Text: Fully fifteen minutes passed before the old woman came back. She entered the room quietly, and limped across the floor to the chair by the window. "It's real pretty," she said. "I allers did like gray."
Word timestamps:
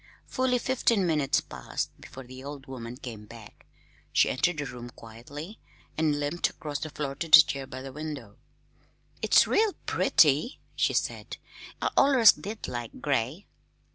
Fully 0.25 0.57
fifteen 0.57 1.05
minutes 1.05 1.41
passed 1.41 1.91
before 2.01 2.23
the 2.23 2.43
old 2.43 2.65
woman 2.65 2.97
came 2.97 3.25
back. 3.27 3.67
She 4.11 4.31
entered 4.31 4.57
the 4.57 4.65
room 4.65 4.89
quietly, 4.89 5.59
and 5.95 6.19
limped 6.19 6.49
across 6.49 6.79
the 6.79 6.89
floor 6.89 7.13
to 7.13 7.27
the 7.27 7.41
chair 7.43 7.67
by 7.67 7.83
the 7.83 7.93
window. 7.93 8.37
"It's 9.21 9.45
real 9.45 9.73
pretty," 9.85 10.59
she 10.75 10.93
said. 10.93 11.37
"I 11.83 11.91
allers 11.95 12.31
did 12.31 12.67
like 12.67 12.99
gray." 12.99 13.45